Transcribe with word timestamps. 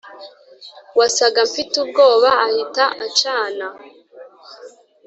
wasaga 0.97 1.39
mfite 1.49 1.73
ubwoba 1.83 2.29
ahita 2.45 2.85
acana 3.05 3.67